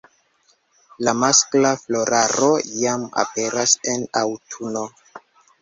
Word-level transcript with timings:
La 1.07 1.13
maskla 1.23 1.73
floraro 1.83 2.49
jam 2.79 3.05
aperas 3.25 3.77
en 3.95 4.11
aŭtuno. 4.23 4.87